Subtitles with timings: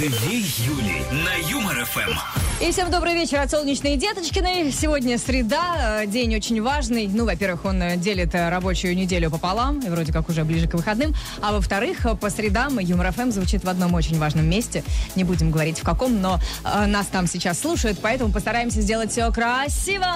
[0.00, 2.64] Две Юли на Юмор ФМ.
[2.64, 4.72] И всем добрый вечер от солнечной Деточкиной.
[4.72, 7.06] Сегодня среда, э, день очень важный.
[7.06, 10.74] Ну, во-первых, он э, делит э, рабочую неделю пополам, и вроде как уже ближе к
[10.74, 11.14] выходным.
[11.42, 14.84] А во-вторых, по средам Юмор ФМ звучит в одном очень важном месте.
[15.16, 16.40] Не будем говорить в каком, но
[16.86, 20.06] нас там сейчас слушают, поэтому постараемся сделать все красиво.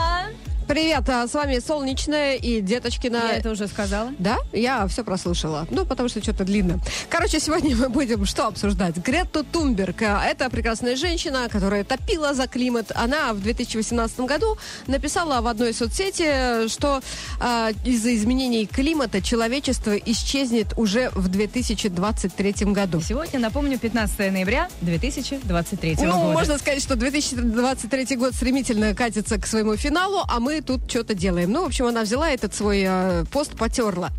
[0.66, 3.16] Привет, а с вами Солнечная и Деточкина.
[3.16, 4.12] Я это уже сказала.
[4.18, 4.38] Да?
[4.52, 5.66] Я все прослушала.
[5.70, 6.80] Ну, потому что что-то длинно.
[7.10, 8.96] Короче, сегодня мы будем что обсуждать?
[8.96, 10.00] Грету Тумберг.
[10.02, 12.92] А, Это прекрасная женщина, которая топила за климат.
[12.94, 17.02] Она в 2018 году написала в одной соцсети, что
[17.40, 23.02] а, из-за изменений климата человечество исчезнет уже в 2023 году.
[23.02, 26.32] Сегодня, напомню, 15 ноября 2023 Ну, года.
[26.32, 31.50] можно сказать, что 2023 год стремительно катится к своему финалу, а мы тут что-то делаем.
[31.50, 34.10] Ну, в общем, она взяла этот свой э, пост, потерла.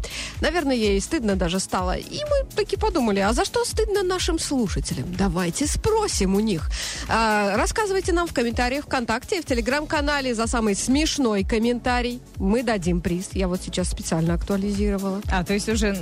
[0.41, 1.95] Наверное, ей стыдно даже стало.
[1.97, 5.07] И мы таки подумали, а за что стыдно нашим слушателям?
[5.17, 6.69] Давайте спросим у них.
[7.07, 12.21] А, рассказывайте нам в комментариях ВКонтакте и в Телеграм-канале за самый смешной комментарий.
[12.37, 13.29] Мы дадим приз.
[13.33, 15.21] Я вот сейчас специально актуализировала.
[15.31, 15.93] А, то есть уже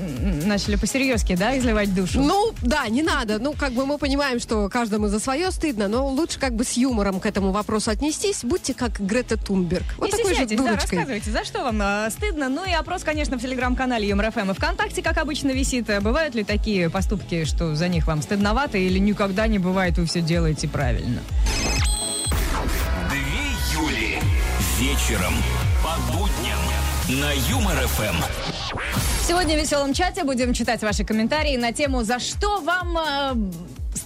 [0.45, 2.22] начали посерьезки, да, изливать душу?
[2.22, 3.40] Ну, да, не надо.
[3.40, 6.73] Ну, как бы мы понимаем, что каждому за свое стыдно, но лучше как бы с
[6.73, 8.44] юмором к этому вопросу отнестись.
[8.44, 9.84] Будьте как Грета Тунберг.
[9.97, 12.49] Вот Не такой же стесняйтесь, да, рассказывайте, за что вам э, стыдно.
[12.49, 15.89] Ну и опрос, конечно, в телеграм-канале ЮморФМ и ВКонтакте, как обычно, висит.
[15.89, 20.05] Э, Бывают ли такие поступки, что за них вам стыдновато, или никогда не бывает, вы
[20.05, 21.21] все делаете правильно?
[23.09, 24.19] Две Юли.
[24.79, 25.33] Вечером
[25.83, 26.59] по будням
[27.21, 28.16] на Юмор ФМ.
[29.27, 33.33] Сегодня в веселом чате будем читать ваши комментарии на тему «За что вам э,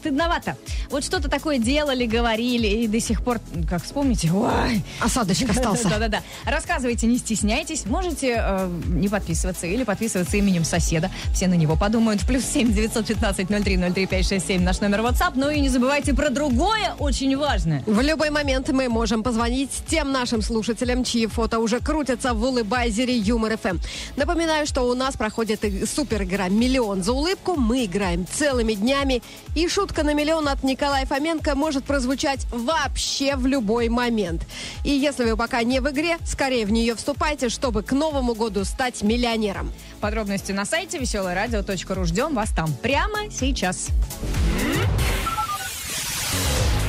[0.08, 0.56] стыдновато?»
[0.90, 5.90] Вот что-то такое делали, говорили, и до сих пор, как вспомните, ой, Осадочек остался.
[5.90, 6.22] Да-да-да.
[6.46, 7.86] Рассказывайте, не стесняйтесь.
[7.86, 11.12] Можете э, не подписываться или подписываться именем соседа.
[11.34, 12.22] Все на него подумают.
[12.26, 15.34] Плюс семь девятьсот пятнадцать ноль три ноль три пять шесть семь наш номер WhatsApp.
[15.36, 17.84] Ну и не забывайте про другое, очень важное.
[17.86, 23.18] В любой момент мы можем позвонить тем нашим слушателям, чьи фото уже крутятся в улыбайзере
[23.18, 23.78] Юмор ФМ.
[24.16, 27.56] Напоминаю, что у нас проходит супер игра «Миллион за улыбку».
[27.56, 29.22] Мы играем целыми днями.
[29.56, 34.44] И шутка на миллион от Николая Фоменко может прозвучать вообще в любой момент.
[34.84, 38.64] И если вы пока не в игре, скорее в нее вступайте, чтобы к Новому году
[38.64, 39.72] стать миллионером.
[40.00, 42.06] Подробности на сайте веселорадио.ру.
[42.06, 43.88] Ждем вас там прямо сейчас.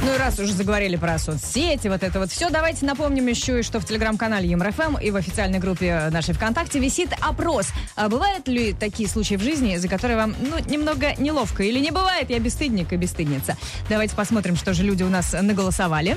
[0.09, 3.63] Ну и раз уже заговорили про соцсети, вот это вот все, давайте напомним еще и,
[3.63, 7.67] что в телеграм-канале ЮморФМ и в официальной группе нашей ВКонтакте висит опрос.
[7.95, 11.63] А бывают ли такие случаи в жизни, за которые вам, ну, немного неловко?
[11.63, 12.31] Или не бывает?
[12.31, 13.59] Я бесстыдник и бесстыдница.
[13.91, 16.17] Давайте посмотрим, что же люди у нас наголосовали.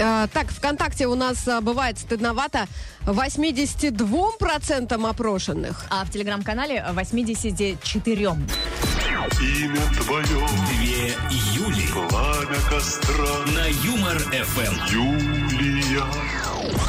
[0.00, 2.66] Э, так, ВКонтакте у нас э, бывает стыдновато
[3.06, 5.84] 82% опрошенных.
[5.90, 8.30] А в телеграм-канале 84.
[9.40, 11.14] Имя твое, Две
[11.54, 14.74] Юли пламя костра, на Юмор ФМ.
[14.90, 16.04] Юлия.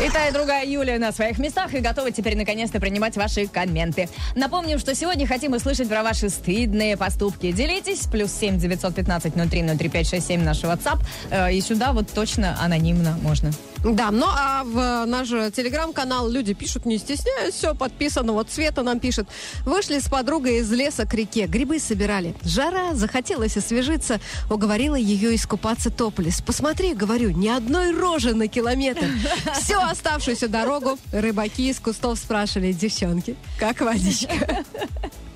[0.04, 4.08] И та, и другая Юлия на своих местах и готова теперь наконец-то принимать ваши комменты.
[4.36, 7.52] Напомним, что сегодня хотим услышать про ваши стыдные поступки.
[7.52, 8.08] Делитесь.
[8.10, 11.00] Плюс семь девятьсот пятнадцать ноль три ноль три пять шесть семь наш WhatsApp.
[11.32, 13.52] Э, И сюда вот точно анонимно можно.
[13.84, 18.34] Да, ну а в наш телеграм-канал люди пишут, не стесняясь, все подписано.
[18.34, 19.28] Вот Света нам пишет.
[19.66, 22.36] Вышли с подругой из леса к реке, грибы собирали.
[22.44, 24.20] Жара, захотелось освежиться,
[24.50, 26.42] уговорила ее искупаться топлес.
[26.42, 29.06] Посмотри, говорю, ни одной рожи на километр.
[29.62, 34.64] Всю оставшуюся дорогу рыбаки из кустов спрашивали, девчонки, как водичка?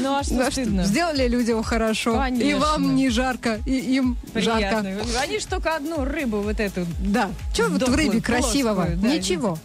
[0.00, 0.82] ну а что Ну, а стыдно?
[0.82, 2.24] что, Сделали людям хорошо.
[2.26, 4.84] И вам не жарко, и им жарко.
[5.20, 7.30] Они ж только одну рыбу вот эту Да.
[7.52, 8.74] Что вот в рыбе красивого?
[8.74, 9.58] плоскую, да, Ничего.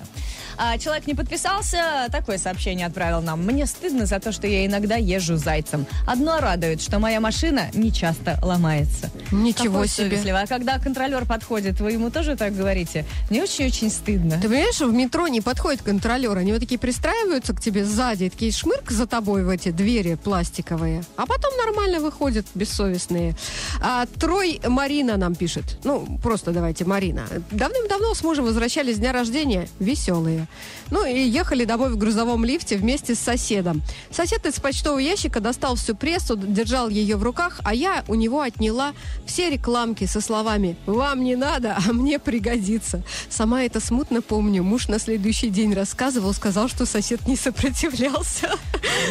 [0.57, 3.43] А человек не подписался, такое сообщение отправил нам.
[3.43, 5.85] Мне стыдно за то, что я иногда езжу зайцем.
[6.07, 9.09] Одно радует, что моя машина не часто ломается.
[9.31, 10.09] Ничего Какой себе.
[10.09, 10.41] совестливый.
[10.43, 13.05] А когда контролер подходит, вы ему тоже так говорите?
[13.29, 14.39] Мне очень-очень стыдно.
[14.41, 16.37] Ты понимаешь, в метро не подходит контролер.
[16.37, 21.03] Они вот такие пристраиваются к тебе сзади, такие шмырк за тобой в эти двери пластиковые.
[21.15, 23.35] А потом нормально выходят, бессовестные.
[23.81, 25.77] А Трой Марина нам пишет.
[25.83, 27.23] Ну, просто давайте Марина.
[27.51, 30.47] Давным-давно с мужем возвращались с дня рождения веселые.
[30.91, 33.81] Ну и ехали домой в грузовом лифте вместе с соседом.
[34.11, 38.41] Сосед из почтового ящика достал всю прессу, держал ее в руках, а я у него
[38.41, 38.93] отняла
[39.25, 43.01] все рекламки со словами «Вам не надо, а мне пригодится».
[43.29, 44.63] Сама это смутно помню.
[44.63, 48.51] Муж на следующий день рассказывал, сказал, что сосед не сопротивлялся.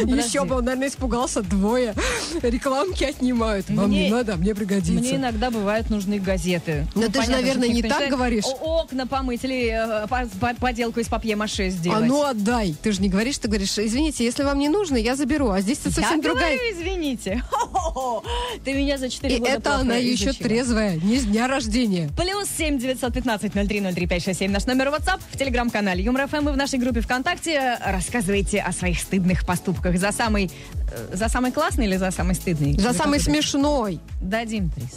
[0.01, 0.21] подожди.
[0.27, 1.93] Еще бы, он, наверное, испугался двое.
[2.41, 3.69] Рекламки отнимают.
[3.69, 4.93] Вам Мне- не надо, а мне пригодится.
[4.93, 6.87] Мне иногда бывают нужны газеты.
[6.95, 8.11] Но ты же, понятно, наверное, что не так читает.
[8.11, 8.43] говоришь.
[8.61, 9.69] Окна помыть или
[10.03, 12.05] э, по- по- поделку из папки папье-маше А сделать.
[12.07, 12.75] ну отдай.
[12.81, 15.49] Ты же не говоришь, ты говоришь, извините, если вам не нужно, я заберу.
[15.49, 16.55] А здесь тут совсем Я другая.
[16.57, 17.41] говорю, извините.
[17.49, 18.23] Хо-хо-хо.
[18.65, 20.47] Ты меня за 4 И года это она еще изучила.
[20.49, 22.09] трезвая, не с дня рождения.
[22.17, 25.37] Плюс семь девятьсот пятнадцать ноль три ноль три пять шесть семь наш номер WhatsApp в
[25.37, 30.51] телеграм-канале Юмор ФМ и в нашей группе ВКонтакте рассказывайте о своих стыдных поступках за самый
[30.91, 32.77] э, за самый классный или за самый стыдный?
[32.77, 33.99] За самый смешной.
[34.21, 34.89] Дадим приз.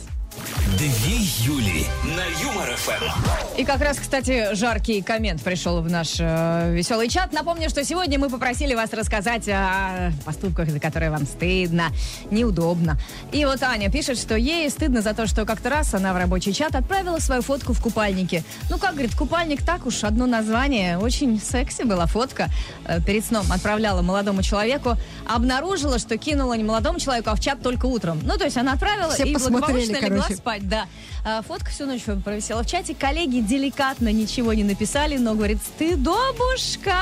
[0.67, 3.57] Две Юли на Юмор ФМ.
[3.57, 7.33] И как раз, кстати, жаркий коммент пришел в наш э, веселый чат.
[7.33, 11.85] Напомню, что сегодня мы попросили вас рассказать о поступках, за которые вам стыдно,
[12.33, 12.99] неудобно.
[13.31, 16.53] И вот Аня пишет, что ей стыдно за то, что как-то раз она в рабочий
[16.53, 18.43] чат отправила свою фотку в купальнике.
[18.69, 20.99] Ну, как, говорит, купальник так уж, одно название.
[20.99, 22.49] Очень секси была фотка.
[22.87, 24.97] Э, перед сном отправляла молодому человеку.
[25.27, 28.19] Обнаружила, что кинула не молодому человеку, а в чат только утром.
[28.25, 30.35] Ну, то есть она отправила Все и благополучно легла короче.
[30.57, 30.87] Спать, да.
[31.25, 32.95] А, фотка всю ночь провисела в чате.
[32.95, 36.95] Коллеги деликатно ничего не написали, но говорит, стыдобушка.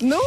[0.00, 0.20] Ну,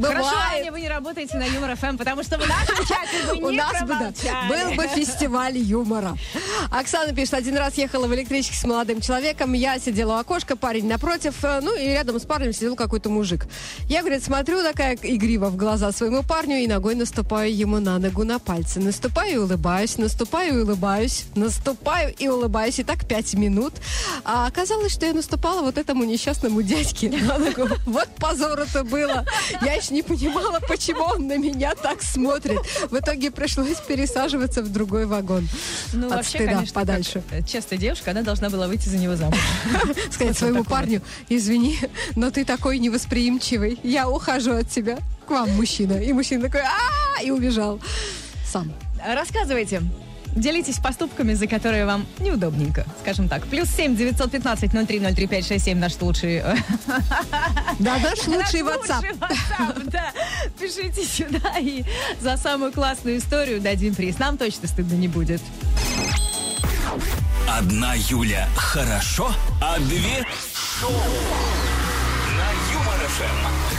[0.00, 0.60] Хорошо, бывает.
[0.60, 3.58] Аня, вы не работаете на Юмор ФМ, потому что в нашем чате вы У не
[3.58, 4.12] нас бы, да,
[4.48, 6.16] был бы фестиваль юмора.
[6.70, 10.86] Оксана пишет, один раз ехала в электричке с молодым человеком, я сидела у окошка, парень
[10.86, 13.46] напротив, э, ну и рядом с парнем сидел какой-то мужик.
[13.88, 18.24] Я, говорит, смотрю такая игриво в глаза своему парню и ногой наступаю ему на ногу
[18.24, 18.80] на пальцы.
[18.80, 22.78] Наступаю и улыбаюсь, наступаю и улыбаюсь, наступаю и улыбаюсь.
[22.78, 23.74] И так пять минут.
[24.24, 27.68] А оказалось, что я наступала вот этому несчастному дядьке на ногу.
[27.86, 29.24] Вот позор это было.
[29.62, 32.60] Я еще не понимала, почему он на меня так смотрит.
[32.90, 35.48] В итоге пришлось пересаживаться в другой вагон.
[35.92, 37.22] Ну, От вообще, стыда конечно, подальше.
[37.30, 39.38] э, честная девушка, она должна была выйти за него замуж.
[40.10, 41.78] Сказать своему парню, извини,
[42.16, 43.78] но ты такой невосприимчивый.
[43.82, 44.98] Я ухожу от тебя.
[45.26, 45.94] К вам, мужчина.
[45.94, 47.80] И мужчина такой, а и убежал.
[48.50, 48.72] Сам.
[49.04, 49.82] Рассказывайте.
[50.34, 53.46] Делитесь поступками, за которые вам неудобненько, скажем так.
[53.46, 56.56] Плюс семь девятьсот пятнадцать ноль три ноль три пять шесть семь наш лучший э,
[57.78, 58.96] Да, наш лучший WhatsApp.
[58.96, 60.12] лучший WhatsApp, да.
[60.58, 61.84] Пишите сюда и
[62.20, 64.18] за самую классную историю дадим приз.
[64.18, 65.40] Нам точно стыдно не будет.
[67.48, 69.30] Одна Юля хорошо,
[69.60, 70.24] а две
[70.80, 70.90] шоу.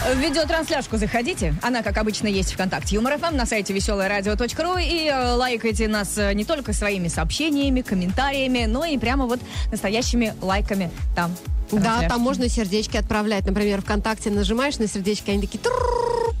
[0.04, 1.54] В видеотрансляшку заходите.
[1.62, 6.34] Она, как обычно, есть ВКонтакте Юмор ФМ на сайте веселорадио.ру и э, лайкайте нас э,
[6.34, 9.40] не только своими сообщениями, комментариями, но и прямо вот
[9.70, 11.34] настоящими лайками там.
[11.72, 13.46] Да, там можно сердечки отправлять.
[13.46, 15.58] Например, ВКонтакте нажимаешь на сердечки, они такие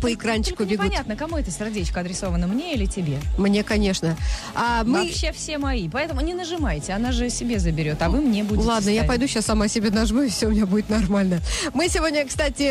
[0.04, 0.84] по экранчику Только бегут.
[0.86, 3.18] непонятно, кому это сердечко адресовано, мне или тебе.
[3.38, 4.16] Мне, конечно.
[4.54, 5.04] А мы...
[5.04, 5.88] Вообще все мои.
[5.88, 9.08] Поэтому не нажимайте, она же себе заберет, а вы мне будете Ладно, я ставить.
[9.08, 11.40] пойду сейчас сама себе нажму, и все у меня будет нормально.
[11.72, 12.62] Мы сегодня, кстати,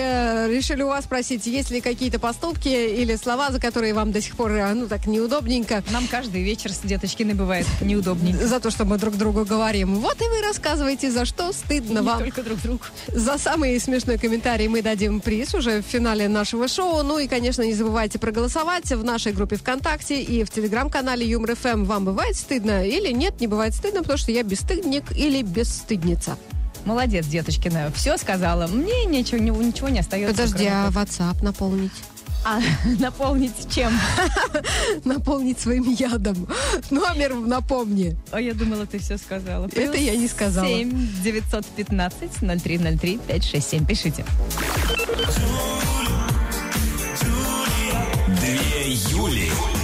[0.49, 4.35] решили у вас спросить, есть ли какие-то поступки или слова, за которые вам до сих
[4.35, 8.47] пор, э, ну, так неудобненько, Нам каждый вечер с Деточкиной бывает неудобненько.
[8.47, 9.95] за то, что мы друг другу говорим.
[9.99, 12.19] Вот и вы рассказывайте, за что стыдно Не вам.
[12.19, 12.83] только друг другу.
[13.07, 17.03] За самый смешной комментарий мы дадим приз уже в финале нашего шоу.
[17.03, 21.83] Ну и, конечно, не забывайте проголосовать в нашей группе ВКонтакте и в телеграм-канале Юмор ФМ.
[21.85, 26.37] Вам бывает стыдно или нет, не бывает стыдно, потому что я бесстыдник или бесстыдница.
[26.85, 27.91] Молодец, Деточкина.
[27.95, 28.67] Все сказала.
[28.67, 30.35] Мне ничего, ничего не остается.
[30.35, 31.91] Подожди, а WhatsApp наполнить?
[32.45, 32.59] А,
[32.99, 33.97] наполнить чем?
[35.05, 36.47] Наполнить своим ядом.
[36.89, 38.17] Номер напомни.
[38.31, 39.69] А я думала, ты все сказала.
[39.73, 40.67] Это я не сказала.
[40.67, 43.85] 7 915 0303 567.
[43.85, 44.25] Пишите.
[48.85, 49.82] Юли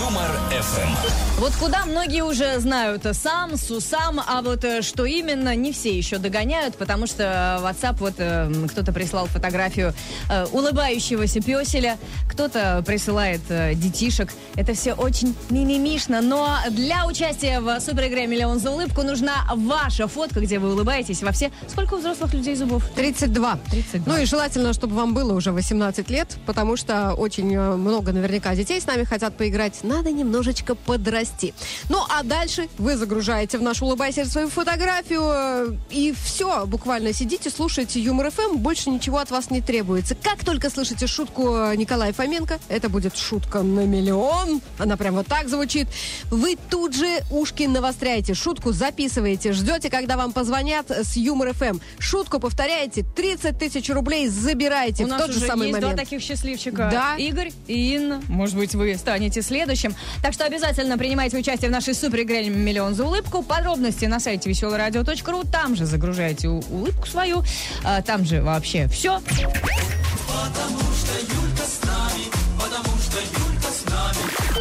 [0.00, 1.40] Юмор ФМ.
[1.40, 6.16] Вот куда многие уже знают сам, сусам, а вот э, что именно, не все еще
[6.16, 9.92] догоняют, потому что в WhatsApp вот э, кто-то прислал фотографию
[10.30, 11.98] э, улыбающегося песеля,
[12.30, 14.32] кто-то присылает э, детишек.
[14.54, 20.40] Это все очень мимимишно, но для участия в суперигре «Миллион за улыбку» нужна ваша фотка,
[20.40, 21.50] где вы улыбаетесь во все...
[21.68, 22.84] Сколько у взрослых людей зубов?
[22.96, 23.58] 32.
[23.70, 24.14] 32.
[24.14, 28.80] Ну и желательно, чтобы вам было уже 18 лет, потому что очень много наверняка детей
[28.80, 29.80] с нами хотят поиграть.
[29.90, 31.52] Надо немножечко подрасти.
[31.88, 36.64] Ну а дальше вы загружаете в наш улыбайся свою фотографию э, и все.
[36.66, 40.14] Буквально сидите, слушайте Юмор ФМ, больше ничего от вас не требуется.
[40.14, 44.60] Как только слышите шутку э, Николая Фоменко, это будет шутка на миллион.
[44.78, 45.88] Она прям вот так звучит.
[46.30, 51.80] Вы тут же ушки навостряете, шутку записываете, ждете, когда вам позвонят с Юмор ФМ.
[51.98, 55.96] Шутку повторяете, 30 тысяч рублей забираете У в нас тот уже же самый есть момент.
[55.96, 56.88] два таких счастливчика.
[56.92, 57.16] Да.
[57.16, 58.22] Игорь и Инна.
[58.28, 59.79] Может быть, вы станете следующим.
[60.22, 63.42] Так что обязательно принимайте участие в нашей суперигре «Миллион за улыбку».
[63.42, 65.44] Подробности на сайте веселорадио.ру.
[65.44, 67.42] Там же загружаете у- улыбку свою.
[67.84, 69.20] А, там же вообще все.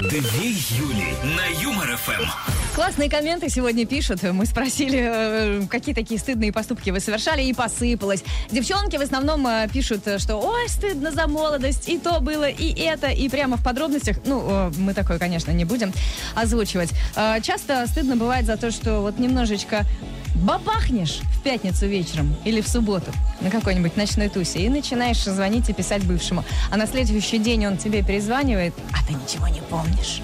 [0.02, 2.59] Две Юли на Юмор ФМ.
[2.80, 4.24] Классные комменты сегодня пишут.
[4.24, 8.24] Мы спросили, э, какие такие стыдные поступки вы совершали, и посыпалось.
[8.52, 13.08] Девчонки в основном э, пишут, что ой, стыдно за молодость, и то было, и это,
[13.08, 14.20] и прямо в подробностях.
[14.24, 15.92] Ну, э, мы такое, конечно, не будем
[16.36, 16.92] озвучивать.
[17.42, 19.86] Часто стыдно бывает за то, что вот немножечко
[20.40, 25.74] бабахнешь в пятницу вечером или в субботу на какой-нибудь ночной тусе и начинаешь звонить и
[25.74, 26.44] писать бывшему.
[26.72, 30.22] А на следующий день он тебе перезванивает, а ты ничего не помнишь.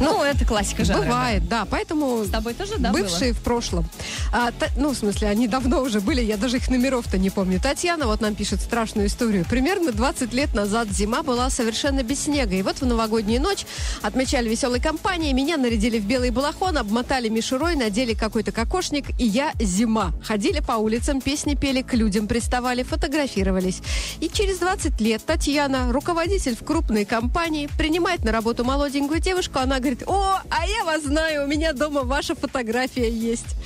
[0.00, 1.02] Ну, это классика жанра.
[1.02, 1.64] Бывает, да.
[1.70, 3.88] Поэтому С тобой тоже, да, бывшие в прошлом.
[4.32, 7.60] А, та- ну, в смысле, они давно уже были, я даже их номеров-то не помню.
[7.60, 9.44] Татьяна вот нам пишет страшную историю.
[9.48, 12.54] Примерно 20 лет назад зима была совершенно без снега.
[12.54, 13.64] И вот в новогоднюю ночь
[14.02, 15.32] отмечали веселой компанией.
[15.34, 20.12] Меня нарядили в белый балахон, обмотали мишурой, надели какой-то кокошник, и я зима.
[20.22, 23.80] Ходили по улицам, песни пели, к людям приставали, фотографировались.
[24.20, 29.58] И через 20 лет Татьяна, руководитель в крупной компании, принимает на работу молоденькую девушку.
[29.58, 33.56] Она говорит, о, а я вас знаю, у меня дома ваша фотография есть.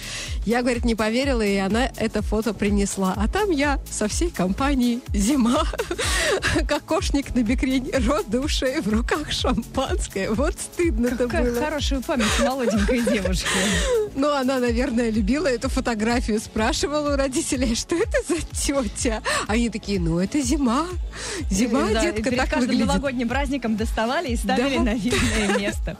[0.47, 3.15] Я, говорит, не поверила, и она это фото принесла.
[3.17, 5.65] А там я со всей компанией зима,
[6.69, 10.31] кокошник на бекрень, рот до ушей, в руках шампанское.
[10.31, 11.61] Вот стыдно-то Какая было.
[11.65, 13.49] хорошая память молоденькой девушки.
[14.19, 19.21] Ну, она, наверное, любила эту фотографию, спрашивала у родителей, что это за тетя.
[19.47, 20.87] Они такие, ну, это зима.
[21.51, 22.87] Зима, Да, детка, перед так каждым выглядит.
[22.87, 24.83] новогодним праздником доставали и ставили Да.
[24.85, 25.99] на видное место.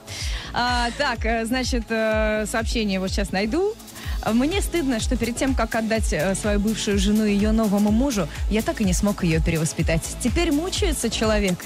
[0.51, 3.75] А, так, э, значит, э, сообщение вот сейчас найду.
[4.21, 8.27] А, Мне стыдно, что перед тем, как отдать э, свою бывшую жену ее новому мужу,
[8.49, 10.03] я так и не смог ее перевоспитать.
[10.21, 11.57] Теперь мучается человек.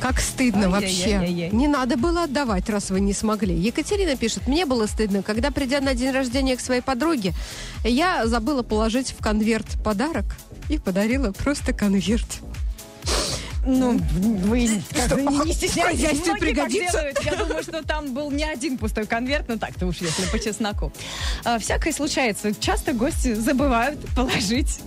[0.00, 1.14] Как стыдно вообще.
[1.16, 1.50] Ай-яй-яй-яй.
[1.50, 3.54] Не надо было отдавать, раз вы не смогли.
[3.54, 7.32] Екатерина пишет, мне было стыдно, когда, придя на день рождения к своей подруге,
[7.84, 10.26] я забыла положить в конверт подарок
[10.68, 12.26] и подарила просто конверт.
[13.66, 17.12] Ну, вы бы не стесняйтесь, хозяйстве пригодится?
[17.24, 20.92] Я думаю, что там был не один пустой конверт, ну так-то уж, если по чесноку.
[21.44, 22.54] А, всякое случается.
[22.54, 24.80] Часто гости забывают положить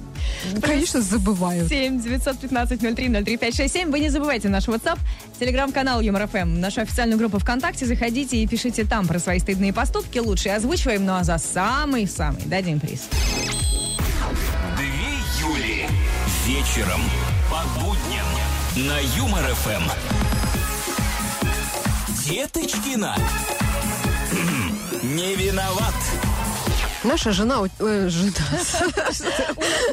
[0.62, 1.68] Конечно, забываю.
[1.68, 3.92] 7 915 03 03 567.
[3.92, 5.00] Вы не забывайте наш WhatsApp,
[5.40, 7.86] телеграм-канал Юмор ФМ, нашу официальную группу ВКонтакте.
[7.86, 10.20] Заходите и пишите там про свои стыдные поступки.
[10.20, 13.08] Лучше озвучиваем, ну а за самый-самый дадим приз.
[14.78, 14.88] Две
[15.40, 15.86] Юли.
[16.46, 17.02] Вечером
[17.50, 18.26] по будням
[18.78, 19.90] на Юмор ФМ.
[22.30, 23.16] Деточкина.
[25.04, 25.96] Не виноват.
[27.08, 27.62] Наша жена...
[27.80, 28.32] э, жена.
[28.92, 29.22] У нас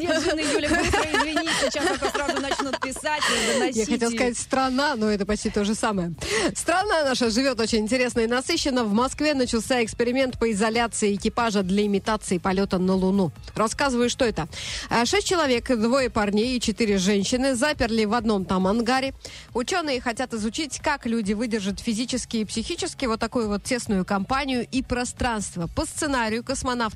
[0.01, 3.89] нет жены Юли Быстро, сейчас только сразу начнут писать и Я доносить.
[3.89, 6.13] хотела и- сказать страна, но это почти то же самое.
[6.57, 8.85] Страна наша живет очень интересно и насыщенно.
[8.85, 13.33] В Москве начался эксперимент по изоляции экипажа для имитации полета на Луну.
[13.55, 14.49] Рассказываю, что это.
[14.91, 19.15] А, Шесть человек, двое парней и четыре женщины заперли в одном там ангаре.
[19.55, 24.83] Ученые хотят изучить, как люди выдержат физически и психически вот такую вот тесную компанию и
[24.83, 25.69] пространство.
[25.77, 26.43] По сценарию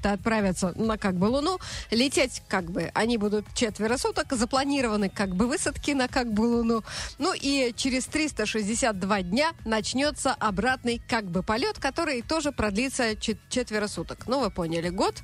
[0.09, 1.59] космонавты отправятся на как бы Луну.
[1.91, 4.33] Лететь как бы они будут четверо суток.
[4.33, 6.83] Запланированы как бы высадки на как бы Луну.
[7.19, 13.89] Ну и через 362 дня начнется обратный как бы полет, который тоже продлится чет- четверо
[13.89, 14.27] суток.
[14.27, 15.15] Ну, вы поняли, год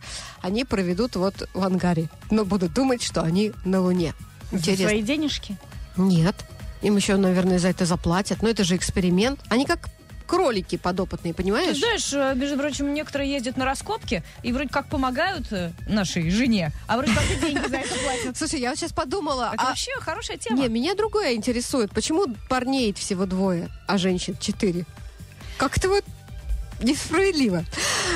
[0.42, 2.08] они проведут вот в ангаре.
[2.30, 4.14] Но будут думать, что они на Луне.
[4.50, 4.88] За Интересно.
[4.88, 5.56] свои денежки?
[5.96, 6.34] Нет.
[6.82, 8.42] Им еще, наверное, за это заплатят.
[8.42, 9.40] Но это же эксперимент.
[9.48, 9.88] Они как
[10.26, 11.78] кролики подопытные, Ты понимаешь?
[11.78, 16.72] знаешь, э, между прочим, некоторые ездят на раскопки и вроде как помогают э, нашей жене,
[16.86, 18.36] а вроде как деньги за это платят.
[18.36, 20.58] Слушай, я вот сейчас подумала, Это а вообще хорошая тема.
[20.60, 21.90] Не, меня другое интересует.
[21.92, 24.86] Почему парней всего двое, а женщин четыре?
[25.58, 26.04] Как-то вот
[26.82, 27.64] несправедливо.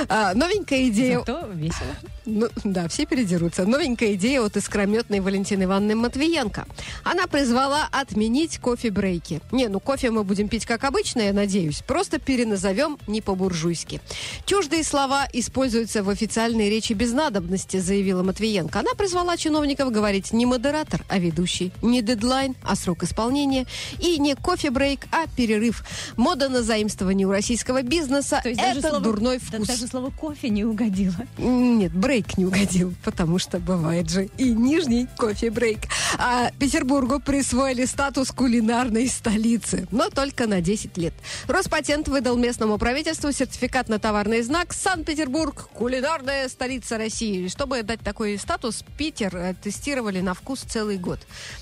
[0.09, 1.19] А, новенькая идея...
[1.21, 1.95] Зато весело.
[2.31, 3.65] Ну, да, все передерутся.
[3.65, 6.67] Новенькая идея от искрометной Валентины Ивановны Матвиенко.
[7.03, 9.41] Она призвала отменить кофе-брейки.
[9.51, 11.83] Не, ну кофе мы будем пить как обычно, я надеюсь.
[11.87, 14.03] Просто переназовем не по-буржуйски.
[14.45, 18.81] Чуждые слова используются в официальной речи без надобности, заявила Матвиенко.
[18.81, 21.73] Она призвала чиновников говорить не модератор, а ведущий.
[21.81, 23.67] Не дедлайн, а срок исполнения.
[24.01, 25.83] И не кофе-брейк, а перерыв.
[26.17, 29.78] Мода на заимствование у российского бизнеса это слово, дурной вкус.
[29.79, 31.15] Даже слово кофе не угодило.
[31.37, 35.81] Нет, брейк не угодил, потому что бывает же и нижний кофе-брейк.
[36.19, 41.15] А Петербургу присвоили статус кулинарной столицы, но только на 10 лет.
[41.47, 45.69] Роспатент выдал местному правительству сертификат на товарный знак «Санкт-Петербург.
[45.75, 47.47] Кулинарная столица России».
[47.47, 51.21] Чтобы дать такой статус, Питер э, тестировали на вкус целый год.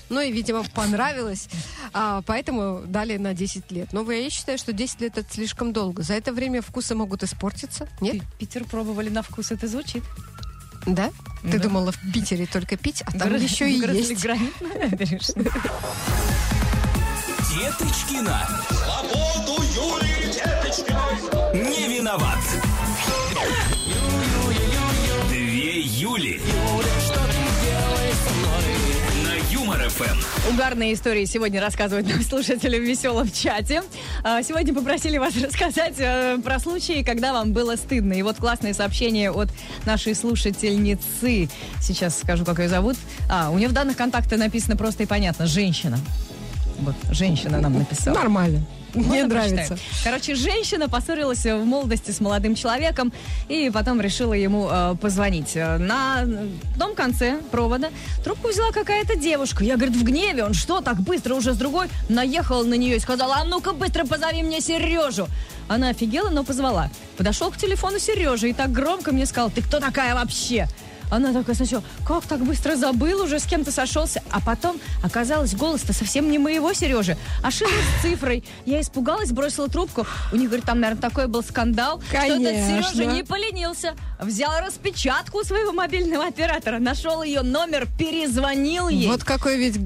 [0.09, 1.49] Ну и, видимо, понравилось,
[1.93, 3.93] а, поэтому дали на 10 лет.
[3.93, 6.01] Но я считаю, что 10 лет это слишком долго.
[6.01, 7.87] За это время вкусы могут испортиться.
[8.13, 8.21] Нет?
[8.21, 10.03] Пи- Питер пробовали на вкус, это звучит.
[10.85, 11.11] Да?
[11.43, 11.63] Ты Да.
[11.63, 14.23] думала в Питере только пить, а там Грыз- еще и есть.
[17.49, 18.47] Деточкина.
[18.69, 21.69] Свободу Юлии Деточкиной.
[21.69, 22.37] Не виноват.
[29.97, 30.53] ФМ.
[30.53, 33.81] Угарные истории сегодня рассказывают нам слушатели в веселом чате.
[34.23, 38.13] А, Сегодня попросили вас рассказать э, про случаи, когда вам было стыдно.
[38.13, 39.49] И вот классное сообщение от
[39.85, 41.49] нашей слушательницы.
[41.81, 42.95] Сейчас скажу, как ее зовут.
[43.29, 45.47] А, у нее в данных контакта написано просто и понятно.
[45.47, 45.97] Женщина.
[46.79, 48.15] Вот, женщина нам написала.
[48.15, 48.63] Нормально.
[48.93, 49.55] Мне Можно нравится.
[49.75, 49.79] прочитаю?
[50.03, 53.11] Короче, женщина поссорилась в молодости с молодым человеком
[53.49, 55.55] и потом решила ему э, позвонить.
[55.55, 56.25] Э, На
[56.79, 57.89] том конце провода
[58.23, 59.63] трубку взяла какая-то девушка.
[59.63, 60.43] Я, говорит, в гневе.
[60.43, 61.87] Он что, так быстро уже с другой?
[62.09, 65.27] Наехал на нее и сказал, а ну-ка быстро позови мне Сережу.
[65.67, 66.89] Она офигела, но позвала.
[67.17, 70.67] Подошел к телефону Сережи и так громко мне сказал, ты кто такая вообще?
[71.09, 74.21] Она такая сначала, как так быстро забыл, уже с кем-то сошелся.
[74.29, 77.17] А потом оказалось, голос-то совсем не моего Сережи.
[77.43, 78.43] Ошиблась с цифрой.
[78.65, 80.05] Я испугалась, бросила трубку.
[80.31, 82.83] У них, говорит, там, наверное, такой был скандал, что этот Конечно.
[82.83, 83.95] Сережа не поленился.
[84.19, 89.07] Взял распечатку своего мобильного оператора, нашел ее номер, перезвонил ей.
[89.07, 89.79] Вот какой ведь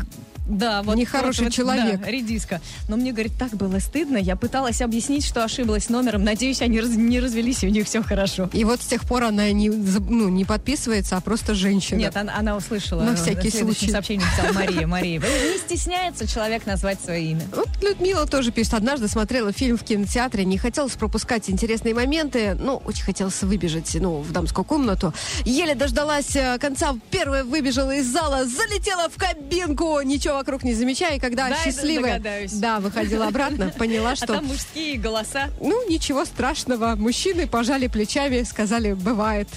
[0.52, 2.02] Да, вот Нехороший вот, человек.
[2.02, 2.62] Да, редиска.
[2.90, 4.18] Но мне, говорит, так было стыдно.
[4.18, 6.24] Я пыталась объяснить, что ошиблась номером.
[6.24, 8.50] Надеюсь, они раз- не развелись, и у них все хорошо.
[8.54, 12.00] И вот с тех пор она не, ну, не подписывается, а просто женщина.
[12.00, 13.04] Нет, она, она услышала.
[13.04, 13.92] На э, всякий следующем случай.
[13.92, 14.88] сообщении написала Мария.
[14.88, 17.44] Мария, не стесняется человек назвать свое имя.
[17.56, 18.74] Вот Людмила тоже пишет.
[18.74, 24.22] Однажды смотрела фильм в кинотеатре, не хотелось пропускать интересные моменты, ну, очень хотелось выбежать, ну,
[24.22, 25.14] в дамскую комнату.
[25.46, 31.18] Еле дождалась э, конца, первая выбежала из зала, залетела в кабинку, ничего вокруг не замечая,
[31.18, 32.20] и когда Да, счастливая,
[32.54, 35.50] да, выходила обратно, поняла, А что, там мужские голоса.
[35.60, 36.96] ну, ничего страшного.
[36.96, 39.48] Мужчины пожали плечами, сказали, бывает.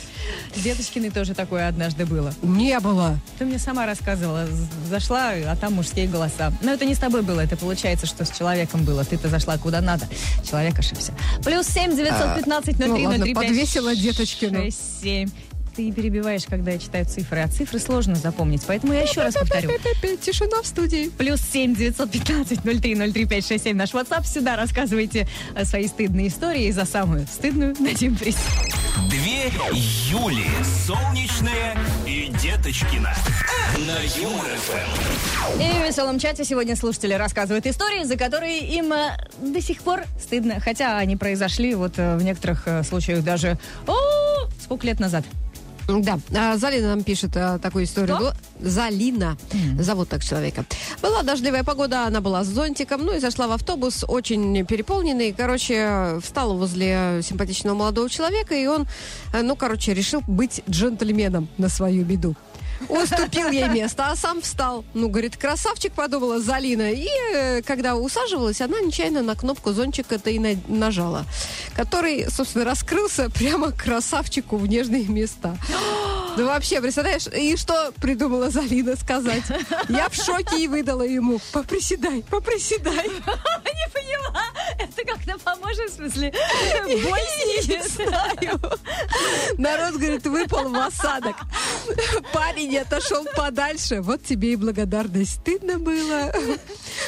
[0.54, 2.34] С Деточкиной тоже такое однажды было.
[2.42, 3.18] Не было.
[3.38, 4.46] Ты мне сама рассказывала.
[4.88, 6.52] Зашла, а там мужские голоса.
[6.60, 7.40] Но это не с тобой было.
[7.40, 9.04] Это получается, что с человеком было.
[9.04, 10.06] Ты-то зашла куда надо.
[10.48, 11.14] Человек ошибся.
[11.42, 14.64] Плюс семь девятьсот пятнадцать ну три ладно, ноль три подвесила Деточкину.
[14.64, 15.30] шесть семь.
[15.74, 18.62] Ты перебиваешь, когда я читаю цифры, а цифры сложно запомнить.
[18.64, 19.72] Поэтому я еще раз повторю.
[20.22, 21.08] Тишина в студии.
[21.08, 24.24] Плюс семь девятьсот пятнадцать ноль три ноль три пять шесть семь наш WhatsApp.
[24.24, 25.26] Сюда рассказывайте
[25.64, 26.66] свои стыдные истории.
[26.66, 28.36] И за самую стыдную дадим приз.
[29.10, 29.46] Две
[30.10, 30.46] Юли.
[30.86, 33.12] Солнечная и Деточкина.
[33.78, 35.60] На Юмор ФМ.
[35.60, 38.94] И в веселом чате сегодня слушатели рассказывают истории, за которые им
[39.40, 40.60] до сих пор стыдно.
[40.60, 43.58] Хотя они произошли вот в некоторых случаях даже
[43.88, 43.94] о,
[44.62, 45.24] сколько лет назад.
[45.86, 48.16] Да, а, Залина нам пишет а, такую историю.
[48.16, 48.32] Кто?
[48.60, 49.36] Залина,
[49.78, 50.64] зовут так человека.
[51.02, 55.32] Была дождливая погода, она была с зонтиком, ну и зашла в автобус, очень переполненный.
[55.32, 58.86] Короче, встала возле симпатичного молодого человека, и он,
[59.32, 62.34] э, ну, короче, решил быть джентльменом на свою беду.
[62.88, 64.84] Уступил ей место, а сам встал.
[64.94, 66.92] Ну, говорит, красавчик, подумала Залина.
[66.92, 71.24] И э, когда усаживалась, она нечаянно на кнопку зонтик это и на- нажала.
[71.74, 75.56] Который, собственно, раскрылся прямо красавчику в нежные места.
[76.36, 79.44] Ну вообще, представляешь, и что придумала Залина сказать?
[79.88, 81.40] Я в шоке и выдала ему.
[81.52, 83.08] Поприседай, поприседай.
[83.08, 84.42] Не поняла.
[84.78, 86.32] Это как-то поможет, в смысле,
[87.08, 88.00] боль снизит.
[89.58, 91.36] Народ, говорит, выпал в осадок.
[92.32, 94.00] Парень отошел подальше.
[94.00, 95.40] Вот тебе и благодарность.
[95.40, 96.32] Стыдно было.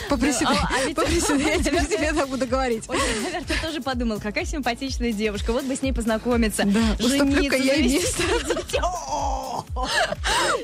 [0.09, 1.57] Поприседай, А- а ведь- поприседай.
[1.57, 2.85] Я теперь тебе так буду говорить.
[2.89, 5.53] Ой, наверное, тоже подумал, какая симпатичная девушка.
[5.53, 6.65] Вот бы с ней познакомиться.
[6.67, 8.23] Да, жениться, я ей завести
[8.55, 8.81] детей.
[8.83, 9.65] О!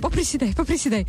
[0.00, 1.06] Поприседай, поприседай.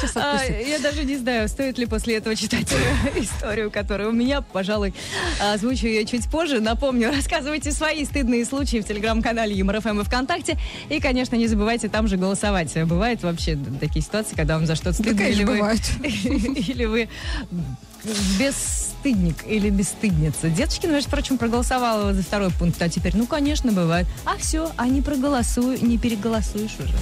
[0.00, 0.44] Сейчас А.
[0.44, 2.68] Я даже не знаю, стоит ли после этого читать
[3.16, 4.93] историю, которая у меня, пожалуй,
[5.40, 6.60] озвучу ее чуть позже.
[6.60, 10.58] Напомню, рассказывайте свои стыдные случаи в телеграм-канале Юмор ФМ и ВКонтакте.
[10.88, 12.72] И, конечно, не забывайте там же голосовать.
[12.86, 15.82] Бывают вообще такие ситуации, когда вам за что-то стыдно, конечно, или вы, бывают.
[16.02, 17.08] или вы
[18.38, 20.48] бесстыдник или бесстыдница.
[20.48, 24.06] Деточкина, между прочим, проголосовала за второй пункт, а теперь, ну, конечно, бывает.
[24.24, 26.94] А все, а не проголосую, не переголосуешь уже.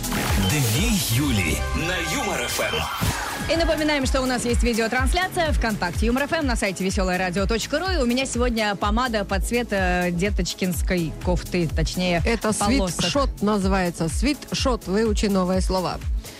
[0.49, 1.57] Две Юли.
[1.77, 3.22] На Юмор ФМ.
[3.51, 7.55] И напоминаем, что у нас есть видеотрансляция ВКонтакте Юмор ФМ на сайте веселорадио.ру.
[7.99, 14.09] И у меня сегодня помада под цвет э, деточкинской кофты, точнее, Это свитшот называется.
[14.09, 14.87] Свитшот.
[14.87, 15.99] Выучи новое слово.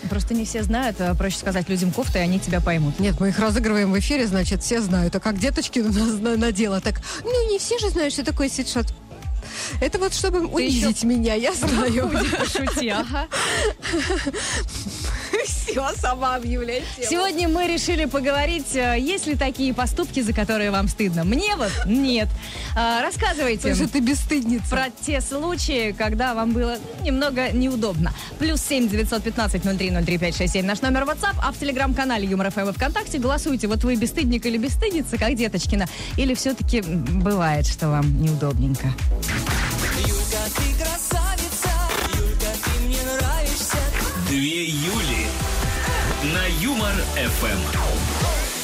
[0.09, 2.99] Просто не все знают, а проще сказать людям кофты, и они тебя поймут.
[2.99, 5.15] Нет, мы их разыгрываем в эфире, значит, все знают.
[5.15, 8.49] А как деточки у нас на- надела, так, ну, не все же знают, что такое
[8.49, 8.87] свитшот.
[9.81, 12.09] Это вот чтобы унизить меня, я знаю.
[12.39, 13.27] Пошути, ага.
[15.67, 17.07] Все, сама объявляй тему.
[17.09, 21.23] Сегодня мы решили поговорить, э, есть ли такие поступки, за которые вам стыдно.
[21.23, 22.29] Мне вот нет.
[22.75, 23.69] Э, рассказывайте.
[23.69, 24.69] Потому ты бесстыдница.
[24.69, 28.13] Про те случаи, когда вам было ну, немного неудобно.
[28.39, 32.73] Плюс 7 915 03 03 567 наш номер WhatsApp, а в телеграм-канале Юмор ФМ и
[32.73, 33.67] ВКонтакте голосуйте.
[33.67, 38.93] Вот вы бесстыдник или бесстыдница, как Деточкина, или все-таки бывает, что вам неудобненько.
[44.29, 45.22] Две Юли
[46.23, 48.12] на Юмор ФМ.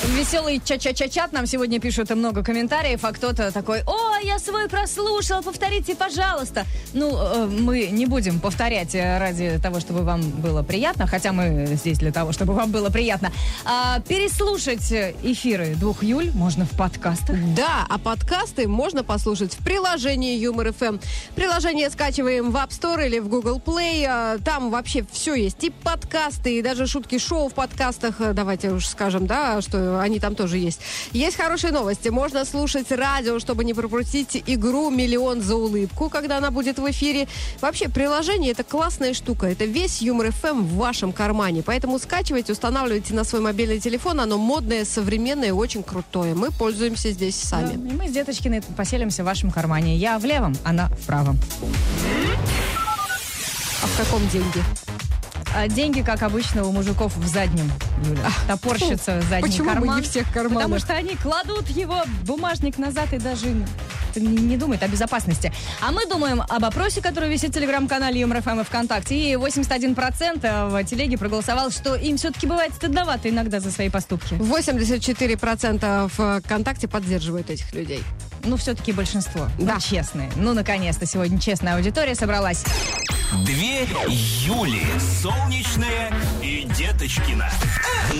[0.09, 5.95] Веселый ча-ча-ча-чат нам сегодня пишут много комментариев, а кто-то такой, о, я свой прослушал, повторите,
[5.95, 6.65] пожалуйста.
[6.93, 11.67] Ну, э, мы не будем повторять э, ради того, чтобы вам было приятно, хотя мы
[11.67, 13.31] здесь для того, чтобы вам было приятно.
[13.65, 17.37] А, переслушать эфиры двух Юль можно в подкастах.
[17.55, 20.97] Да, а подкасты можно послушать в приложении Юмор ФМ.
[21.35, 24.05] Приложение скачиваем в App Store или в Google Play.
[24.09, 25.63] А, Там вообще все есть.
[25.63, 28.19] И подкасты, и даже шутки шоу в подкастах.
[28.19, 30.79] Э, Давайте уж скажем, да, что они там тоже есть.
[31.11, 32.09] Есть хорошие новости.
[32.09, 37.27] Можно слушать радио, чтобы не пропустить игру «Миллион за улыбку», когда она будет в эфире.
[37.61, 39.47] Вообще, приложение это классная штука.
[39.47, 41.63] Это весь Юмор ФМ в вашем кармане.
[41.63, 44.19] Поэтому скачивайте, устанавливайте на свой мобильный телефон.
[44.19, 46.35] Оно модное, современное, очень крутое.
[46.35, 47.75] Мы пользуемся здесь сами.
[47.75, 49.95] Да, и мы с Деточкиной поселимся в вашем кармане.
[49.97, 51.37] Я в левом, она в правом.
[53.81, 54.63] А в каком деньги?
[55.55, 57.71] А деньги, как обычно, у мужиков в заднем,
[58.05, 58.29] Юля.
[58.47, 59.97] Топорщится задний почему карман.
[59.97, 60.63] не в тех карманах?
[60.63, 63.47] Потому что они кладут его бумажник назад и даже
[64.15, 65.51] не, не думают о безопасности.
[65.81, 69.15] А мы думаем об опросе, который висит в телеграм-канале ЮморФМ и ВКонтакте.
[69.15, 74.35] И 81% в телеге проголосовал, что им все-таки бывает стыдновато иногда за свои поступки.
[74.35, 78.03] 84% ВКонтакте поддерживают этих людей.
[78.43, 79.47] Ну, все-таки большинство.
[79.57, 79.75] Да.
[79.75, 80.31] Ну, честные.
[80.35, 82.63] Ну, наконец-то сегодня честная аудитория собралась.
[83.45, 84.87] Две Юли.
[85.21, 86.11] Солнечная
[86.41, 87.47] и Деточкина.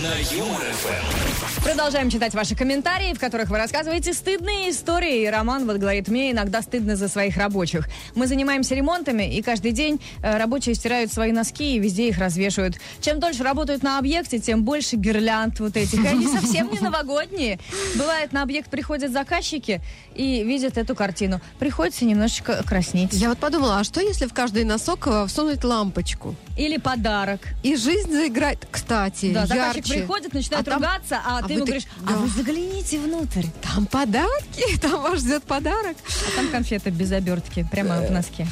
[0.04, 1.64] На Юмор ФМ.
[1.64, 5.24] Продолжаем читать ваши комментарии, в которых вы рассказываете стыдные истории.
[5.24, 7.90] И Роман вот говорит, мне иногда стыдно за своих рабочих.
[8.14, 12.76] Мы занимаемся ремонтами, и каждый день э, рабочие стирают свои носки и везде их развешивают.
[13.02, 16.04] Чем дольше работают на объекте, тем больше гирлянд вот этих.
[16.04, 17.60] И они совсем не новогодние.
[17.96, 19.82] Бывает, на объект приходят заказчики
[20.14, 21.42] и видят эту картину.
[21.58, 23.14] Приходится немножечко краснеть.
[23.14, 26.36] Я вот подумала, а что если в каждый носок э, всунуть лампочку?
[26.58, 27.42] Или подарок.
[27.64, 29.94] И жизнь заиграет, кстати, Да, заказчик ярче.
[30.00, 32.14] приходит, начинает А там- ругаться, а, а ты ему так- говоришь, да.
[32.14, 33.46] а вы загляните внутрь.
[33.62, 35.98] Там подарки, там вас ждет подарок.
[36.28, 38.48] А там конфета без обертки, прямо в носке.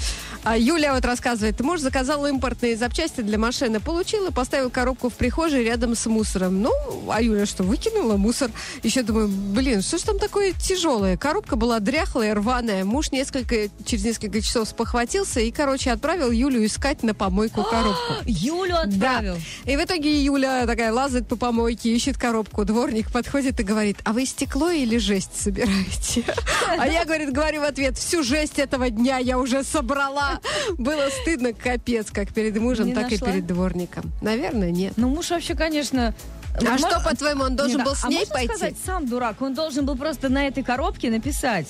[0.50, 5.14] А Юля вот рассказывает, муж заказал импортные запчасти для машины, получил и поставил коробку в
[5.14, 6.62] прихожей рядом с мусором.
[6.62, 6.72] Ну,
[7.10, 8.50] а Юля что, выкинула мусор?
[8.82, 11.18] Еще думаю, блин, что ж там такое тяжелое?
[11.18, 12.86] Коробка была дряхлая, рваная.
[12.86, 18.14] Муж несколько, через несколько часов спохватился и, короче, отправил Юлю искать на помойку коробку.
[18.26, 19.36] Юлю отправил.
[19.66, 22.64] И в итоге Юля такая лазает по помойке, ищет коробку.
[22.64, 26.24] Дворник подходит и говорит, а вы стекло или жесть собираете?
[26.80, 30.37] А я, говорит, говорю в ответ, всю жесть этого дня я уже собрала.
[30.78, 33.28] Было стыдно, капец, как перед мужем, Не так нашла?
[33.28, 34.12] и перед дворником.
[34.22, 34.94] Наверное, нет.
[34.98, 36.14] Ну, муж вообще, конечно...
[36.60, 38.48] А что, по-твоему, он должен был да, с а ней можно пойти?
[38.48, 39.42] сказать, сам дурак.
[39.42, 41.68] Он должен был просто на этой коробке написать.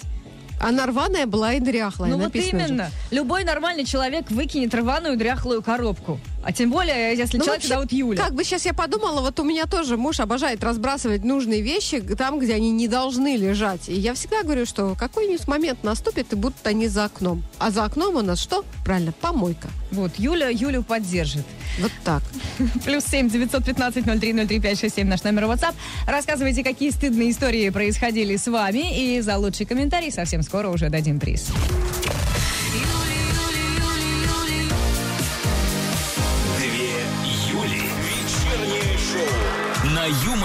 [0.60, 2.12] Она рваная была и дряхлая.
[2.12, 2.68] ну, вот написано же.
[2.70, 2.92] именно.
[3.12, 6.20] Любой нормальный человек выкинет рваную дряхлую коробку.
[6.48, 8.24] А тем более, если Ну, человека вообще, зовут Юля.
[8.24, 12.40] Как бы сейчас я подумала, вот у меня тоже муж обожает разбрасывать нужные вещи там,
[12.40, 13.90] где они не должны лежать.
[13.90, 17.44] И я всегда говорю, что какой-нибудь момент наступит, и будут они за окном.
[17.60, 18.64] А за окном у нас что?
[18.86, 19.68] Правильно, помойка.
[19.92, 21.44] Вот, Юля Юлю поддержит.
[21.82, 22.24] Вот так.
[22.86, 25.76] Плюс семь девятьсот пятнадцать ноль три ноль три пять шесть семь наш номер WhatsApp.
[26.08, 29.18] Рассказывайте, какие стыдные истории происходили с вами.
[29.18, 31.50] И за лучший комментарий совсем скоро уже дадим приз.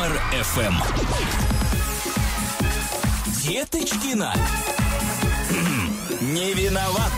[0.03, 0.75] Юмор ФМ.
[3.45, 4.35] Деточкина.
[5.49, 7.12] Хм, Не виноват.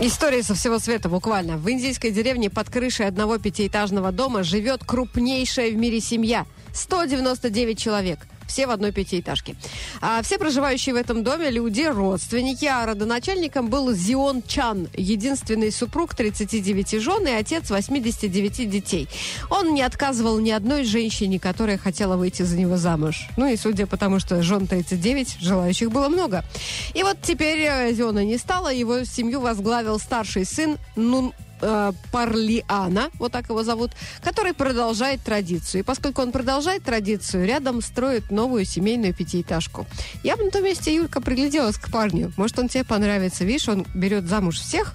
[0.00, 1.56] История со всего света буквально.
[1.56, 6.44] В индийской деревне под крышей одного пятиэтажного дома живет крупнейшая в мире семья.
[6.74, 8.18] 199 человек.
[8.50, 9.54] Все в одной пятиэтажке.
[10.00, 16.16] А все проживающие в этом доме люди, родственники, а родоначальником был Зион Чан, единственный супруг
[16.16, 19.08] 39 жен и отец 89 детей.
[19.50, 23.28] Он не отказывал ни одной женщине, которая хотела выйти за него замуж.
[23.36, 26.44] Ну и судя по тому, что жен 39, желающих было много.
[26.92, 33.10] И вот теперь э, Зиона не стало, его семью возглавил старший сын Нун э, Парлиана,
[33.18, 33.92] вот так его зовут,
[34.22, 35.80] который продолжает традицию.
[35.80, 39.86] И поскольку он продолжает традицию, рядом строит новую семейную пятиэтажку.
[40.22, 42.32] Я бы на том месте, Юлька, пригляделась к парню.
[42.36, 43.44] Может, он тебе понравится.
[43.44, 44.94] Видишь, он берет замуж всех,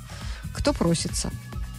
[0.54, 1.32] кто просится.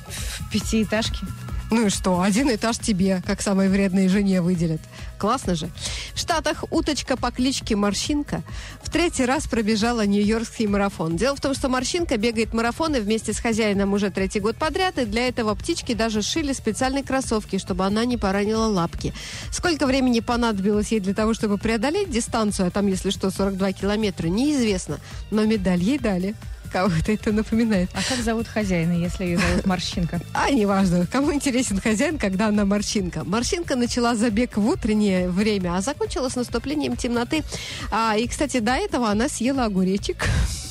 [0.08, 1.26] В пятиэтажке.
[1.70, 4.80] Ну и что, один этаж тебе, как самой вредной жене выделят.
[5.18, 5.68] Классно же.
[6.14, 8.42] В Штатах уточка по кличке Морщинка
[8.82, 11.16] в третий раз пробежала Нью-Йоркский марафон.
[11.16, 15.06] Дело в том, что Морщинка бегает марафоны вместе с хозяином уже третий год подряд, и
[15.06, 19.12] для этого птички даже шили специальные кроссовки, чтобы она не поранила лапки.
[19.50, 24.28] Сколько времени понадобилось ей для того, чтобы преодолеть дистанцию, а там, если что, 42 километра,
[24.28, 24.98] неизвестно.
[25.30, 26.34] Но медаль ей дали.
[26.76, 27.88] Кого-то это напоминает.
[27.94, 30.20] А как зовут хозяина, если ее зовут Морщинка?
[30.34, 33.24] А, неважно, кому интересен хозяин, когда она морщинка.
[33.24, 37.42] Морщинка начала забег в утреннее время, а закончила с наступлением темноты.
[37.90, 40.26] А, и, кстати, до этого она съела огуречек.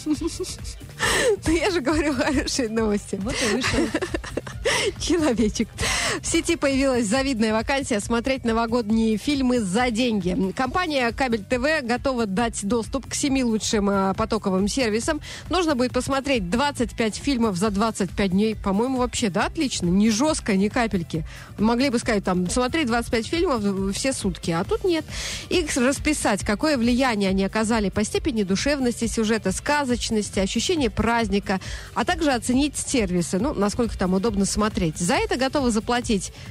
[1.45, 3.19] Ну, я же говорю хорошие новости.
[3.21, 3.79] Вот и вышел.
[4.99, 5.67] Человечек.
[6.21, 10.53] В сети появилась завидная вакансия смотреть новогодние фильмы за деньги.
[10.55, 15.19] Компания Кабель ТВ готова дать доступ к семи лучшим э, потоковым сервисам.
[15.49, 18.55] Нужно будет посмотреть 25 фильмов за 25 дней.
[18.55, 19.87] По-моему, вообще, да, отлично.
[19.87, 21.25] Не жестко, ни капельки.
[21.59, 25.05] Могли бы сказать, там, смотри 25 фильмов все сутки, а тут нет.
[25.49, 31.59] И расписать, какое влияние они оказали по степени душевности сюжета, сказочности, ощущения праздника,
[31.93, 34.97] а также оценить сервисы, ну, насколько там удобно смотреть.
[34.97, 36.04] За это готовы заплатить,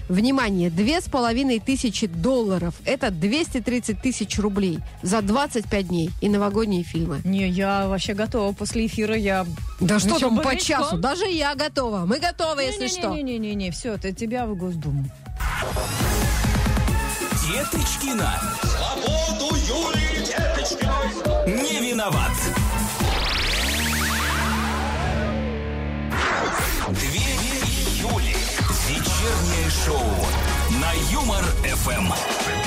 [0.09, 2.75] внимание, две с половиной тысячи долларов.
[2.85, 7.21] Это 230 тысяч рублей за 25 дней и новогодние фильмы.
[7.25, 8.53] Не, я вообще готова.
[8.53, 9.47] После эфира я...
[9.81, 10.99] Да что там по часу?
[10.99, 12.05] Даже я готова.
[12.07, 13.09] Мы готовы, если что.
[13.15, 15.05] Не-не-не, все, это тебя в Госдуму.
[17.47, 18.41] Деточкина.
[18.63, 21.63] Свободу Юлии Деточкиной.
[21.63, 22.33] Не виноват.
[29.71, 30.03] Шоу
[30.81, 32.64] на Юмор ФМ.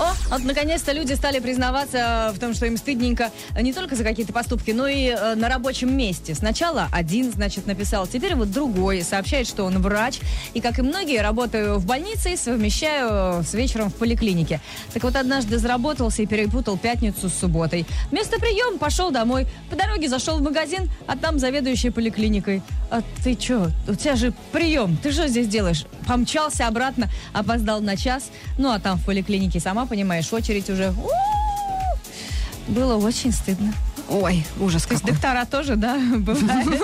[0.00, 4.32] О, вот наконец-то люди стали признаваться в том, что им стыдненько не только за какие-то
[4.32, 6.36] поступки, но и э, на рабочем месте.
[6.36, 10.20] Сначала один, значит, написал, теперь вот другой сообщает, что он врач.
[10.54, 14.60] И, как и многие, работаю в больнице и совмещаю с вечером в поликлинике.
[14.92, 17.84] Так вот, однажды заработался и перепутал пятницу с субботой.
[18.12, 19.48] Вместо приема пошел домой.
[19.68, 22.62] По дороге зашел в магазин, а там заведующая поликлиникой.
[22.92, 23.70] А ты чё?
[23.88, 24.96] У тебя же прием.
[25.02, 25.86] Ты что здесь делаешь?
[26.06, 28.30] Помчался обратно, опоздал на час.
[28.58, 30.94] Ну, а там в поликлинике, сама понимаешь, очередь уже...
[32.68, 33.72] Было очень стыдно.
[34.08, 35.14] Ой, ужас То есть какой.
[35.14, 36.82] доктора тоже, да, бывает?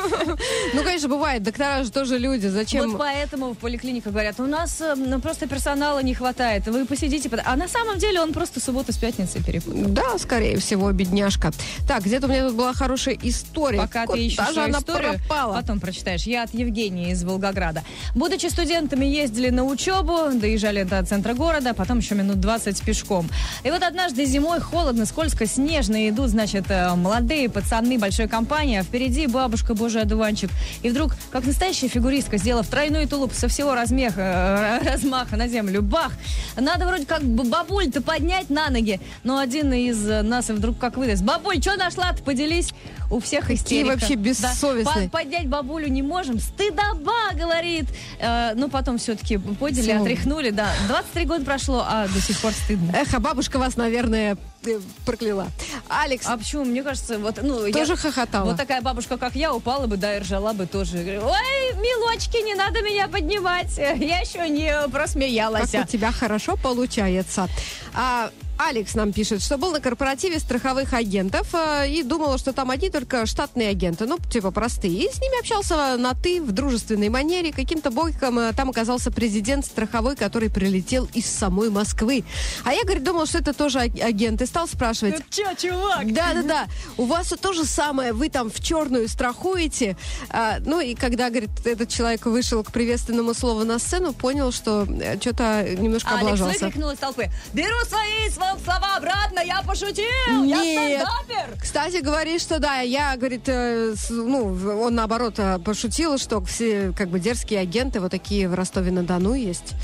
[0.74, 1.42] Ну, конечно, бывает.
[1.42, 2.46] Доктора же тоже люди.
[2.46, 2.90] Зачем?
[2.90, 7.28] Вот поэтому в поликлиниках говорят, у нас э, просто персонала не хватает, вы посидите.
[7.30, 7.42] под-».
[7.44, 9.84] А на самом деле он просто субботу с пятницей перепутал.
[9.88, 11.50] Да, скорее всего, бедняжка.
[11.88, 13.78] Так, где-то у меня тут была хорошая история.
[13.78, 15.54] Пока ты ищешь даже свою она историю, пропала.
[15.54, 16.22] потом прочитаешь.
[16.24, 17.82] Я от Евгении из Волгограда.
[18.14, 23.28] Будучи студентами, ездили на учебу, доезжали до центра города, потом еще минут 20 пешком.
[23.62, 28.78] И вот однажды зимой холодно, скользко, снежно, и идут, значит, э, молодые пацаны большой компании,
[28.78, 30.50] а впереди бабушка Божий одуванчик.
[30.82, 35.80] И вдруг, как настоящая фигуристка, сделав тройной тулуп со всего размеха, э, размаха на землю,
[35.80, 36.12] бах!
[36.56, 39.00] Надо вроде как бы бабуль-то поднять на ноги.
[39.22, 41.22] Но один из э, нас и вдруг как выдаст.
[41.22, 42.20] Бабуль, что нашла-то?
[42.24, 42.74] Поделись.
[43.10, 43.92] У всех истерика.
[43.94, 44.84] вообще бессовестные.
[44.84, 44.92] Да.
[45.18, 46.38] По- поднять бабулю не можем.
[46.40, 47.86] Стыдоба, говорит.
[48.18, 50.00] Э, ну, потом все-таки подняли, Всё.
[50.02, 50.50] отряхнули.
[50.50, 52.92] Да, 23 года прошло, а до сих пор стыдно.
[52.96, 54.36] Эх, а бабушка вас, наверное,
[54.66, 55.46] э, прокляла.
[55.88, 56.64] Алекс, А почему?
[56.64, 58.44] Мне кажется, вот, ну, Тоже я- хохотала?
[58.46, 60.96] Вот такая бабушка, как я, упала бы, да, и ржала бы тоже.
[60.98, 63.76] Ой, милочки, не надо меня поднимать.
[63.78, 65.70] Я еще не просмеялась.
[65.70, 67.48] как у тебя хорошо получается.
[67.94, 72.70] А, Алекс нам пишет, что был на корпоративе страховых агентов э, и думала, что там
[72.70, 74.94] одни только штатные агенты, ну, типа простые.
[74.94, 77.52] И с ними общался на «ты» в дружественной манере.
[77.52, 82.24] Каким-то боком э, там оказался президент страховой, который прилетел из самой Москвы.
[82.64, 84.40] А я, говорит, думала, что это тоже аг- агент.
[84.42, 86.12] И стал спрашивать, Че, чувак?
[86.12, 89.96] да-да-да, у вас то же самое, вы там в черную страхуете.
[90.30, 94.86] А, ну и когда, говорит, этот человек вышел к приветственному слову на сцену, понял, что
[95.20, 96.64] что-то немножко Алекс облажался.
[96.66, 97.30] выкрикнул из толпы.
[97.52, 101.06] Беру свои св- слова обратно, я пошутил, я Нет.
[101.06, 101.58] стендапер.
[101.60, 106.92] Кстати, говорит, что да, я, говорит, э, с- ну, он наоборот э, пошутил, что все
[106.96, 109.74] как бы дерзкие агенты вот такие в Ростове-на-Дону есть.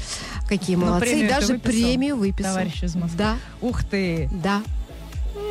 [0.49, 1.19] Какие Ну, молодцы.
[1.19, 2.53] И ты даже выписал, премию выписал.
[2.55, 3.19] товарищ из Москвы.
[3.19, 4.29] Да, Ух ты.
[4.33, 4.63] да.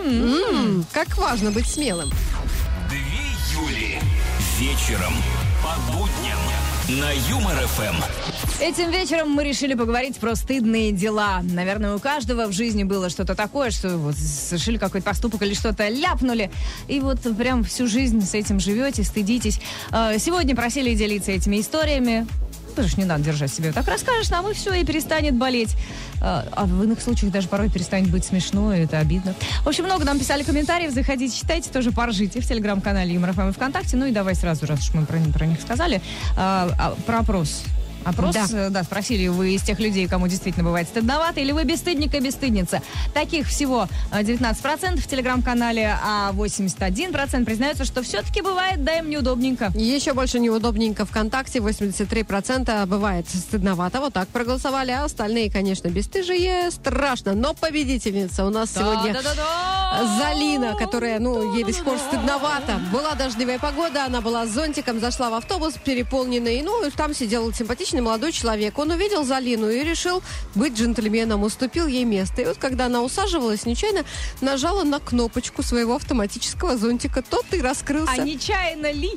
[0.05, 2.09] М, Как важно быть смелым.
[2.89, 2.99] Две
[3.61, 3.99] Юли.
[4.59, 5.13] Вечером
[5.63, 6.37] по будням
[6.89, 8.63] на Юмор ФМ.
[8.63, 11.41] Этим вечером мы решили поговорить про стыдные дела.
[11.43, 15.87] Наверное, у каждого в жизни было что-то такое, что вот совершили какой-то поступок или что-то
[15.87, 16.49] ляпнули.
[16.87, 19.61] И вот прям всю жизнь с этим живете, стыдитесь.
[19.91, 22.25] Э, Сегодня просили делиться этими историями.
[22.87, 23.71] Ж не надо держать себе.
[23.71, 25.75] Так расскажешь нам, и все, и перестанет болеть.
[26.21, 29.33] Э, А в иных случаях даже порой перестанет быть смешно, и это обидно.
[29.63, 30.91] В общем, много нам писали комментариев.
[30.91, 33.97] Заходите, читайте, тоже поржите в телеграм-канале Юмор ФМ и ВКонтакте.
[33.97, 36.01] Ну и давай сразу, раз уж мы про, про них сказали,
[36.37, 37.63] а, а, про опрос.
[38.05, 38.45] Опрос, Да.
[38.51, 42.19] э, да, спросили вы из тех людей, кому действительно бывает стыдновато, или вы бесстыдник и
[42.19, 42.81] бесстыдница.
[43.13, 49.71] Таких всего э, 19% в телеграм-канале, а 81% признаются, что все-таки бывает, да, им неудобненько.
[49.75, 51.59] Еще больше неудобненько ВКонтакте.
[51.59, 53.99] 83% бывает стыдновато.
[53.99, 54.91] Вот так проголосовали.
[54.91, 56.71] А остальные, конечно, бесстыжие.
[56.71, 57.33] Страшно.
[57.33, 59.13] Но победительница у нас сегодня...
[59.13, 60.17] Да-да-да-да.
[60.17, 62.79] Залина, которая, ну, ей до сих пор стыдновато.
[62.91, 67.51] Была дождливая погода, она была с зонтиком, зашла в автобус переполненный, ну, и там сидел
[67.89, 68.77] симпатичный молодой человек.
[68.77, 70.21] Он увидел Залину и решил
[70.55, 72.41] быть джентльменом, уступил ей место.
[72.41, 74.03] И вот, когда она усаживалась, нечаянно
[74.41, 77.21] нажала на кнопочку своего автоматического зонтика.
[77.21, 78.13] Тот и раскрылся.
[78.13, 79.11] А нечаянно ли?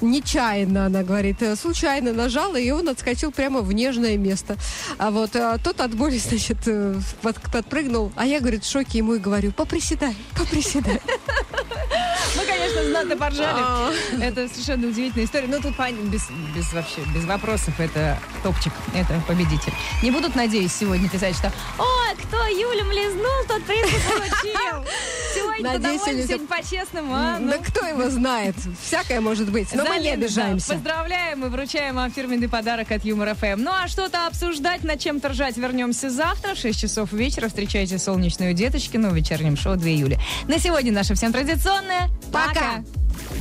[0.00, 4.56] Нечаянно, она говорит, э, случайно нажала, и он отскочил прямо в нежное место.
[4.98, 8.12] А вот а тот от боли, значит, э, под- подпрыгнул.
[8.14, 11.00] А я, говорит, в шоке ему и говорю, поприседай, поприседай.
[12.36, 14.22] Мы, конечно, знатно поржали.
[14.22, 15.46] Это совершенно удивительная история.
[15.48, 19.72] Но тут пон- без, без вообще, без вопросов, это топчик, это победитель.
[20.02, 24.84] Не будут, надеюсь, сегодня писать, что «Ой, кто Юлю млизнул, тот приз получил».
[25.34, 27.38] Сегодня Надеюсь, сегодня по-честному, а?
[27.40, 27.50] Ну.
[27.52, 28.54] Да кто его знает?
[28.84, 29.72] Всякое может быть.
[29.74, 30.74] Но мы не обижаемся.
[30.74, 33.56] Поздравляем и вручаем вам фирменный подарок от Юмор ФМ.
[33.62, 37.48] Ну а что-то обсуждать, над чем-то ржать вернемся завтра в 6 часов вечера.
[37.48, 40.20] Встречайте солнечную деточкину в вечернем шоу 2 июля.
[40.48, 42.10] На сегодня наше всем традиционное.
[42.30, 42.84] Пока.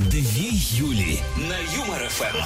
[0.10, 2.42] Две Юли на Юмор ФМ.